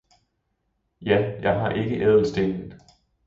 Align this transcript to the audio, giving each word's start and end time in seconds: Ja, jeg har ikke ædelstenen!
Ja, 1.01 1.41
jeg 1.41 1.59
har 1.59 1.71
ikke 1.71 2.03
ædelstenen! 2.03 2.73